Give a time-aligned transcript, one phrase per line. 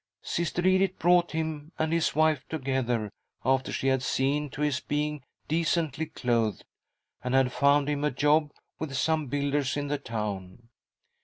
[0.23, 3.11] Sister Edith brought him and his wife together,
[3.45, 6.65] after she had seen to his being decently clothed,
[7.23, 10.69] and had found him a job with some builders in the town.